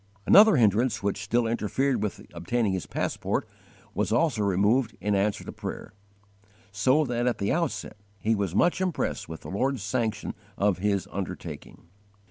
Another 0.25 0.55
hindrance 0.55 1.03
which 1.03 1.21
still 1.21 1.45
interfered 1.45 2.01
with 2.01 2.23
obtaining 2.33 2.73
his 2.73 2.87
passport, 2.87 3.47
was 3.93 4.11
also 4.11 4.41
removed 4.41 4.97
in 4.99 5.13
answer 5.13 5.43
to 5.43 5.51
prayer; 5.51 5.93
so 6.71 7.05
that 7.05 7.27
at 7.27 7.37
the 7.37 7.53
outset 7.53 7.97
he 8.17 8.33
was 8.33 8.55
much 8.55 8.81
impressed 8.81 9.29
with 9.29 9.41
the 9.41 9.49
Lord's 9.51 9.83
sanction 9.83 10.33
of 10.57 10.79
his 10.79 11.07
undertaking. 11.11 11.83